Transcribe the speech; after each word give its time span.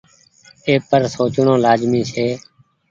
اي 0.65 0.73
پر 0.89 1.01
سوچڻو 1.15 1.53
لآزمي 1.63 2.01
ڇي۔ 2.13 2.27